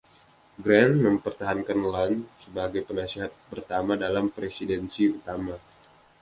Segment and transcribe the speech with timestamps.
[0.63, 5.53] Grant mempertahankan Lund sebagai penasihat pertama dalam Presidensi Utama.